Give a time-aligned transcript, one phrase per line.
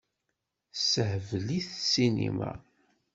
[0.73, 2.51] Tessehbel-it ssinima.